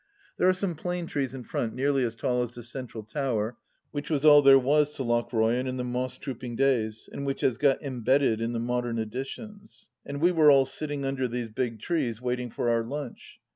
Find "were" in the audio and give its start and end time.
10.31-10.49